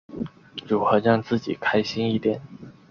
[0.67, 2.41] 如何让自己开心一点？